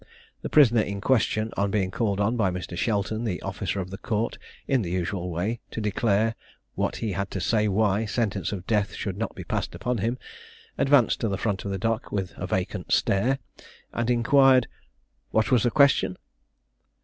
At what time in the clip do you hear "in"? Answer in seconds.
0.81-0.99, 4.67-4.81